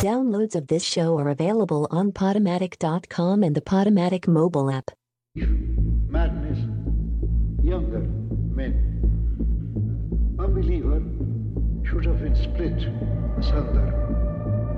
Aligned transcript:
Downloads 0.00 0.56
of 0.56 0.68
this 0.68 0.82
show 0.82 1.18
are 1.18 1.28
available 1.28 1.86
on 1.90 2.12
Podomatic.com 2.12 3.42
and 3.42 3.54
the 3.54 3.60
Podomatic 3.60 4.26
mobile 4.26 4.70
app. 4.70 4.90
Madness, 5.34 6.58
younger 7.62 7.98
men. 8.56 8.86
Unbeliever 10.38 11.02
should 11.84 12.06
have 12.06 12.18
been 12.18 12.34
split 12.34 12.78
asunder. 13.36 13.92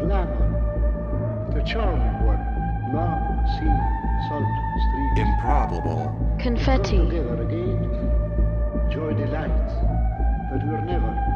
Glamour, 0.00 1.53
the 1.54 1.63
charming 1.71 2.27
one, 2.27 2.43
long 2.93 3.47
sea, 3.54 3.79
salt 4.29 4.43
streams. 4.91 5.21
Improbable. 5.21 6.37
Confetti. 6.41 6.97
Together 6.99 7.41
again, 7.45 8.91
joy 8.91 9.13
delights, 9.15 9.73
but 10.51 10.67
we're 10.67 10.81
never. 10.85 11.31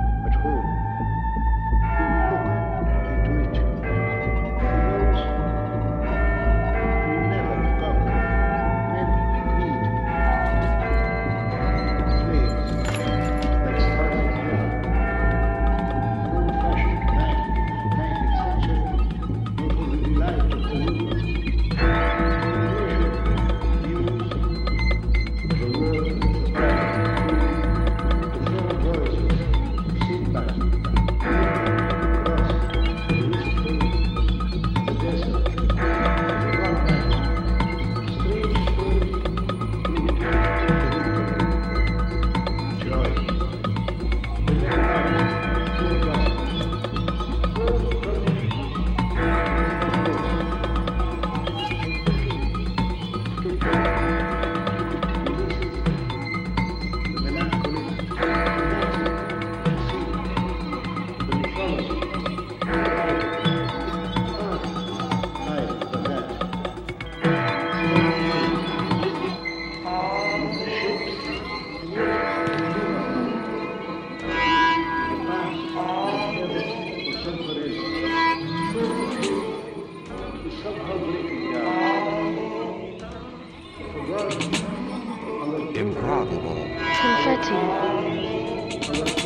Improbable. 85.74 86.68
Confetti. 87.00 89.25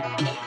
Thank 0.00 0.37